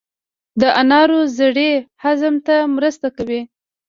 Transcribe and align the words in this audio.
د 0.61 0.63
انارو 0.81 1.19
زړې 1.37 1.71
هضم 2.03 2.35
ته 2.47 2.55
مرسته 2.75 3.07
کوي. 3.17 3.41